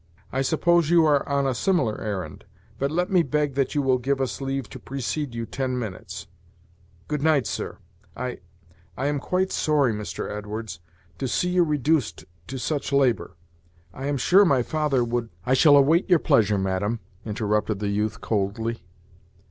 [0.31, 2.45] I suppose you are on a similar errand;
[2.79, 6.25] but let me beg that you will give us leave to precede you ten minutes.
[7.07, 7.77] Good night, sir;
[8.17, 8.39] I
[8.97, 10.27] I am quite sorry, Mr.
[10.27, 10.79] Edwards,
[11.19, 13.35] to see you reduced to such labor;
[13.93, 18.21] I am sure my father would" "I shall wait your pleasure, madam," interrupted the youth
[18.21, 18.81] coldly.